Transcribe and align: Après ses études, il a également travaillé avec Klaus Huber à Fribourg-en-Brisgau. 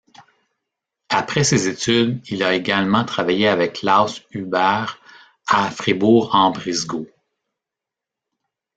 Après 1.09 1.43
ses 1.43 1.67
études, 1.67 2.23
il 2.29 2.41
a 2.41 2.55
également 2.55 3.05
travaillé 3.05 3.47
avec 3.47 3.73
Klaus 3.73 4.23
Huber 4.31 4.85
à 5.45 5.69
Fribourg-en-Brisgau. 5.69 7.05